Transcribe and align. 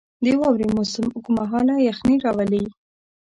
•د 0.23 0.25
واورې 0.39 0.67
موسم 0.75 1.05
اوږد 1.15 1.33
مهاله 1.37 1.75
یخني 1.89 2.15
راولي. 2.25 2.63